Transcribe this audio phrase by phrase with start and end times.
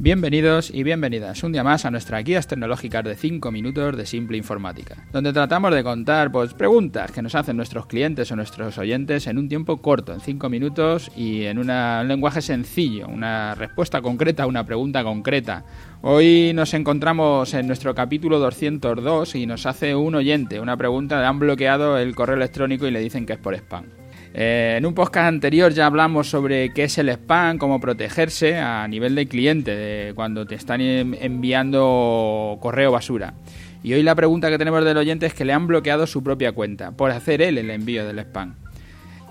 [0.00, 4.36] Bienvenidos y bienvenidas un día más a nuestras guías tecnológicas de 5 minutos de Simple
[4.36, 9.26] Informática, donde tratamos de contar pues, preguntas que nos hacen nuestros clientes o nuestros oyentes
[9.26, 11.66] en un tiempo corto, en 5 minutos y en un
[12.06, 15.64] lenguaje sencillo, una respuesta concreta a una pregunta concreta.
[16.02, 21.26] Hoy nos encontramos en nuestro capítulo 202 y nos hace un oyente una pregunta, le
[21.26, 23.97] han bloqueado el correo electrónico y le dicen que es por spam.
[24.34, 28.86] Eh, en un podcast anterior ya hablamos sobre qué es el spam, cómo protegerse a
[28.86, 33.34] nivel de cliente de cuando te están enviando correo basura.
[33.82, 36.52] Y hoy la pregunta que tenemos del oyente es que le han bloqueado su propia
[36.52, 38.54] cuenta por hacer él el envío del spam.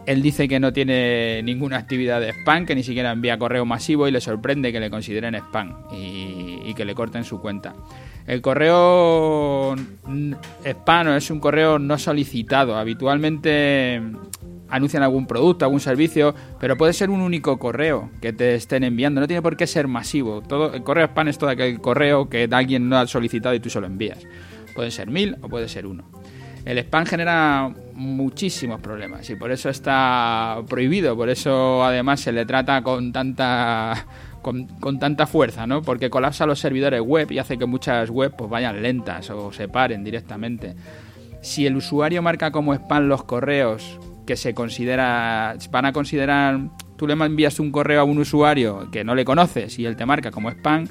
[0.06, 4.08] Él dice que no tiene ninguna actividad de spam, que ni siquiera envía correo masivo
[4.08, 7.76] y le sorprende que le consideren spam y, y que le corten su cuenta.
[8.26, 9.76] El correo
[10.64, 12.78] spam es un correo no solicitado.
[12.78, 14.02] Habitualmente
[14.70, 19.22] anuncian algún producto, algún servicio, pero puede ser un único correo que te estén enviando,
[19.22, 20.42] no tiene por qué ser masivo.
[20.42, 23.70] Todo, el correo spam es todo aquel correo que alguien no ha solicitado y tú
[23.70, 24.20] se lo envías.
[24.76, 26.04] Puede ser mil o puede ser uno.
[26.66, 32.46] El spam genera muchísimos problemas y por eso está prohibido, por eso además se le
[32.46, 34.06] trata con tanta
[34.42, 35.82] con, tanta fuerza, ¿no?
[35.82, 39.68] Porque colapsa los servidores web y hace que muchas webs pues vayan lentas o se
[39.68, 40.76] paren directamente.
[41.42, 46.60] Si el usuario marca como spam los correos que se considera, van a considerar,
[46.98, 50.06] tú le envías un correo a un usuario que no le conoces y él te
[50.06, 50.88] marca como spam,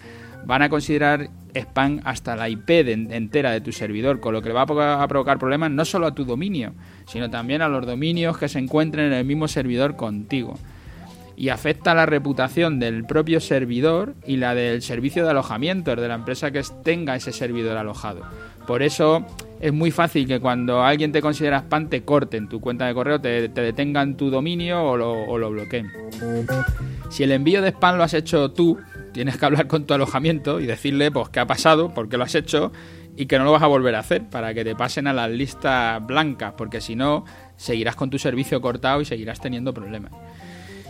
[0.47, 4.55] van a considerar spam hasta la IP entera de tu servidor, con lo que le
[4.55, 6.73] va a provocar problemas no solo a tu dominio,
[7.07, 10.59] sino también a los dominios que se encuentren en el mismo servidor contigo.
[11.37, 16.15] Y afecta la reputación del propio servidor y la del servicio de alojamiento, de la
[16.15, 18.23] empresa que tenga ese servidor alojado.
[18.67, 19.27] Por eso
[19.61, 23.21] es muy fácil que cuando alguien te considera spam te corten tu cuenta de correo,
[23.21, 25.91] te, detengan tu dominio o lo, o lo bloqueen.
[27.11, 28.79] Si el envío de spam lo has hecho tú,
[29.13, 32.25] tienes que hablar con tu alojamiento y decirle pues qué ha pasado, por qué lo
[32.25, 32.73] has hecho
[33.17, 35.31] y que no lo vas a volver a hacer para que te pasen a las
[35.31, 37.25] listas blancas, porque si no
[37.57, 40.13] seguirás con tu servicio cortado y seguirás teniendo problemas.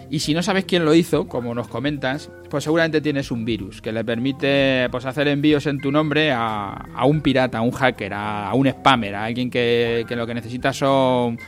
[0.09, 3.83] Y si no sabes quién lo hizo, como nos comentas, pues seguramente tienes un virus
[3.83, 8.13] que le permite pues, hacer envíos en tu nombre a, un pirata, a un hacker,
[8.15, 11.39] a, un spammer, a alguien que, lo que necesita son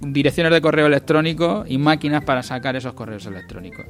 [0.00, 3.86] direcciones de correo electrónico y máquinas para sacar esos correos electrónicos.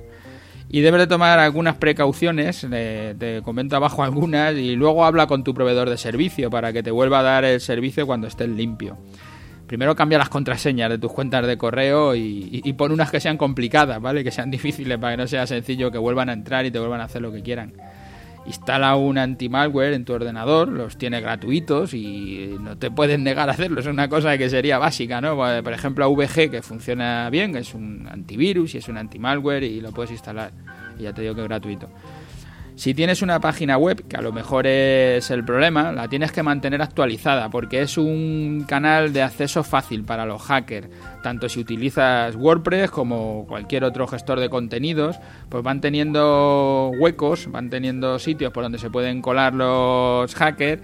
[0.69, 5.55] Y debes de tomar algunas precauciones, te comento abajo algunas, y luego habla con tu
[5.55, 8.97] proveedor de servicio para que te vuelva a dar el servicio cuando estés limpio
[9.67, 14.01] primero cambia las contraseñas de tus cuentas de correo y, pon unas que sean complicadas,
[14.01, 14.25] ¿vale?
[14.25, 17.01] Que sean difíciles para que no sea sencillo que vuelvan a entrar y te vuelvan
[17.01, 17.75] a hacer lo que quieran.
[18.47, 23.53] Instala un anti-malware en tu ordenador, los tiene gratuitos y no te pueden negar a
[23.53, 23.81] hacerlo.
[23.81, 25.37] Es una cosa que sería básica, ¿no?
[25.37, 29.91] Por ejemplo, AVG, que funciona bien, es un antivirus y es un anti-malware y lo
[29.91, 30.53] puedes instalar.
[30.97, 31.89] Y ya te digo que es gratuito.
[32.77, 36.43] Si tienes una página web, que a lo mejor es el problema, la tienes que
[36.43, 40.87] mantener actualizada porque es un canal de acceso fácil para los hackers.
[41.23, 45.17] Tanto si utilizas WordPress como cualquier otro gestor de contenidos,
[45.49, 50.83] pues van teniendo huecos, van teniendo sitios por donde se pueden colar los hackers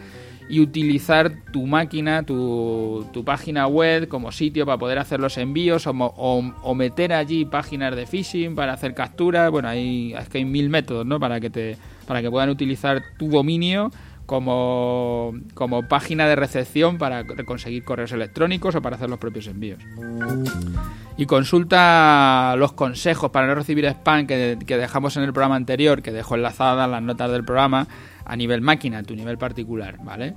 [0.53, 6.75] y utilizar tu máquina, tu, página web como sitio para poder hacer los envíos o,
[6.75, 9.51] meter allí páginas de phishing para hacer capturas.
[9.51, 11.19] Bueno, hay, es que hay mil métodos ¿no?
[11.19, 13.91] para, que te, para que puedan utilizar tu dominio
[14.27, 19.83] como, como página de recepción para conseguir correos electrónicos o para hacer los propios envíos.
[21.17, 26.03] Y consulta los consejos para no recibir spam que, que dejamos en el programa anterior,
[26.03, 27.87] que dejo enlazadas las notas del programa
[28.25, 30.35] a nivel máquina, a tu nivel particular, ¿vale?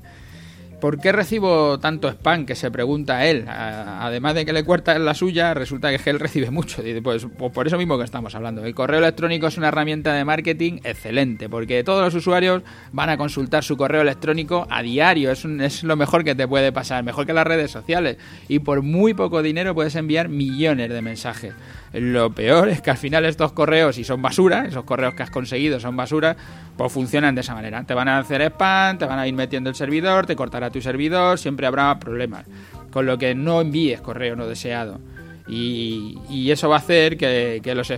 [0.79, 2.45] ¿Por qué recibo tanto spam?
[2.45, 3.45] Que se pregunta él.
[3.47, 6.81] Además de que le cuesta la suya, resulta que él recibe mucho.
[7.03, 8.63] Pues, pues, por eso mismo que estamos hablando.
[8.63, 13.17] El correo electrónico es una herramienta de marketing excelente, porque todos los usuarios van a
[13.17, 15.31] consultar su correo electrónico a diario.
[15.31, 18.17] Es, es lo mejor que te puede pasar, mejor que las redes sociales.
[18.47, 21.53] Y por muy poco dinero puedes enviar millones de mensajes.
[21.93, 25.29] Lo peor es que al final estos correos, si son basura, esos correos que has
[25.29, 26.35] conseguido son basura,
[26.77, 27.83] pues funcionan de esa manera.
[27.83, 30.81] Te van a hacer spam, te van a ir metiendo el servidor, te cortará tu
[30.81, 32.45] servidor, siempre habrá problemas.
[32.91, 34.99] Con lo que no envíes correo no deseado.
[35.47, 37.91] Y, eso va a hacer que, los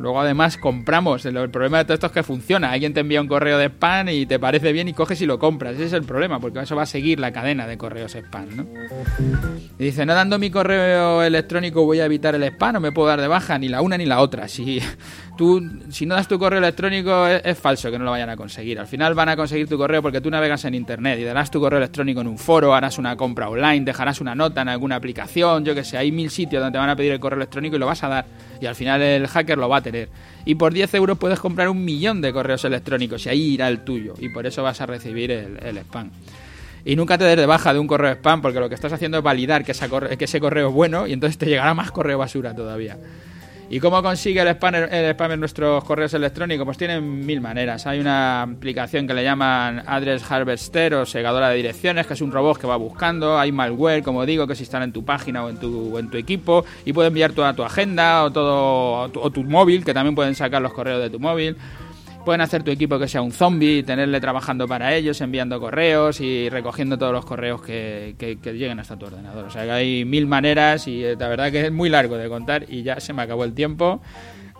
[0.00, 3.28] luego además compramos el, problema de todo esto es que funciona alguien te envía un
[3.28, 6.02] correo de spam y te parece bien y coges y lo compras ese es el
[6.02, 8.66] problema porque eso va a seguir la cadena de correos spam ¿no?
[9.78, 13.08] y dice no dando mi correo electrónico voy a evitar el spam no me puedo
[13.08, 14.80] dar de baja ni la una ni la otra si
[15.38, 18.78] tú si no das tu correo electrónico es, falso que no lo vayan a conseguir
[18.78, 21.60] al final van a conseguir tu correo porque tú navegas en internet y darás tu
[21.60, 25.64] correo electrónico en un foro harás una compra online dejarás una nota en alguna aplicación
[25.64, 27.78] yo que sé hay mil sitios donde te van a pedir el correo electrónico y
[27.78, 28.24] lo vas a dar.
[28.60, 29.89] Y al final el hacker lo va a tener.
[30.44, 33.80] Y por 10 euros puedes comprar un millón de correos electrónicos y ahí irá el
[33.84, 34.14] tuyo.
[34.18, 36.10] Y por eso vas a recibir el, spam.
[36.84, 39.18] Y nunca te des de baja de un correo spam porque lo que estás haciendo
[39.18, 39.72] es validar que,
[40.18, 42.96] que ese correo es bueno y entonces te llegará más correo basura todavía.
[43.72, 46.64] ¿Y cómo consigue el spammer, el spammer nuestros correos electrónicos?
[46.64, 47.86] Pues tienen mil maneras.
[47.86, 52.32] Hay una aplicación que le llaman Address Harvester o segadora de direcciones, que es un
[52.32, 53.38] robot que va buscando.
[53.38, 56.16] Hay malware, como digo, que se instala en tu página o en tu, en tu
[56.16, 60.34] equipo y puede enviar toda tu agenda o todo o tu móvil, que también pueden
[60.34, 61.56] sacar los correos de tu móvil.
[62.24, 66.20] Pueden hacer tu equipo que sea un zombie y tenerle trabajando para ellos, enviando correos
[66.20, 69.46] y recogiendo todos los correos que, que, lleguen hasta tu ordenador.
[69.46, 72.28] O sea que hay mil maneras y eh, la verdad que es muy largo de
[72.28, 74.00] contar y ya se me acabó el tiempo.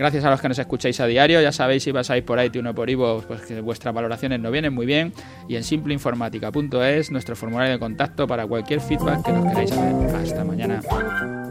[0.01, 1.43] Gracias a los que nos escucháis a diario.
[1.43, 4.73] Ya sabéis si pasáis por iTunes o por Ivo, pues que vuestras valoraciones no vienen
[4.73, 5.13] muy bien.
[5.47, 10.17] Y en simpleinformática.es, nuestro formulario de contacto para cualquier feedback que nos queráis saber.
[10.17, 11.50] Hasta mañana.